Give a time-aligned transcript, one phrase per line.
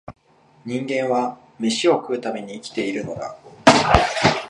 [0.65, 3.37] 人間は、めしを食うために生きているのだ